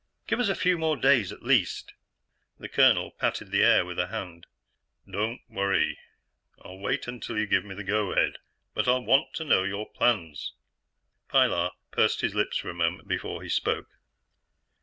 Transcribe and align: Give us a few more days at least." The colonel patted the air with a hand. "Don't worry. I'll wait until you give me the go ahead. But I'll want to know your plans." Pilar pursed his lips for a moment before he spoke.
Give 0.25 0.39
us 0.39 0.49
a 0.49 0.55
few 0.55 0.79
more 0.79 0.97
days 0.97 1.31
at 1.31 1.43
least." 1.43 1.93
The 2.57 2.67
colonel 2.67 3.11
patted 3.11 3.51
the 3.51 3.63
air 3.63 3.85
with 3.85 3.99
a 3.99 4.07
hand. 4.07 4.47
"Don't 5.07 5.41
worry. 5.47 5.99
I'll 6.59 6.79
wait 6.79 7.07
until 7.07 7.37
you 7.37 7.45
give 7.45 7.63
me 7.63 7.75
the 7.75 7.83
go 7.83 8.11
ahead. 8.11 8.39
But 8.73 8.87
I'll 8.87 9.05
want 9.05 9.35
to 9.35 9.43
know 9.45 9.61
your 9.63 9.87
plans." 9.87 10.53
Pilar 11.27 11.69
pursed 11.91 12.21
his 12.21 12.33
lips 12.33 12.57
for 12.57 12.71
a 12.71 12.73
moment 12.73 13.07
before 13.07 13.43
he 13.43 13.49
spoke. 13.49 13.89